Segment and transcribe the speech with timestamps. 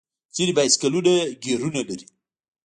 [0.35, 1.13] ځینې بایسکلونه
[1.43, 2.05] ګیرونه لري.